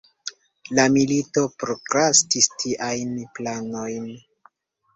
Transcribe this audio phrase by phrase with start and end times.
[0.77, 4.13] La milito prokrastis tiajn planojn.